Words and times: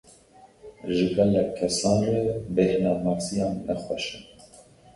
Ji 0.93 1.05
gelek 1.17 1.49
kesan 1.59 1.99
re, 2.07 2.21
bêhna 2.55 2.93
masiyan 3.03 3.53
ne 3.65 3.75
xweş 3.81 4.05
e. 4.17 4.19